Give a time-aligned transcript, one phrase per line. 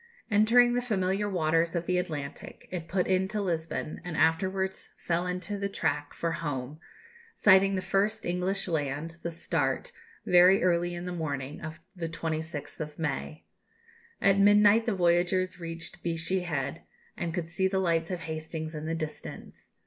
[0.31, 5.59] Entering the familiar waters of the Atlantic, it put into Lisbon, and afterwards fell into
[5.59, 6.79] the track for "home,"
[7.35, 9.91] sighting the first English land, the Start,
[10.25, 13.45] very early in the morning of the 26th of May.
[14.19, 16.81] At midnight the voyagers reached Beachy Head,
[17.15, 19.69] and could see the lights of Hastings in the distance.